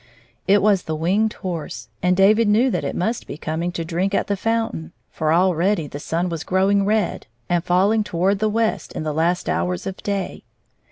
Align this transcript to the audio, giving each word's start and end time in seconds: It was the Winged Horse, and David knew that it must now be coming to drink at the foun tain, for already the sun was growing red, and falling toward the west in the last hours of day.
It 0.47 0.63
was 0.63 0.81
the 0.85 0.95
Winged 0.95 1.33
Horse, 1.33 1.87
and 2.01 2.17
David 2.17 2.47
knew 2.47 2.71
that 2.71 2.83
it 2.83 2.95
must 2.95 3.25
now 3.25 3.27
be 3.27 3.37
coming 3.37 3.71
to 3.73 3.85
drink 3.85 4.15
at 4.15 4.25
the 4.25 4.35
foun 4.35 4.71
tain, 4.71 4.91
for 5.11 5.31
already 5.31 5.85
the 5.85 5.99
sun 5.99 6.27
was 6.27 6.43
growing 6.43 6.85
red, 6.85 7.27
and 7.47 7.63
falling 7.63 8.03
toward 8.03 8.39
the 8.39 8.49
west 8.49 8.93
in 8.93 9.03
the 9.03 9.13
last 9.13 9.47
hours 9.47 9.85
of 9.85 9.97
day. 9.97 10.43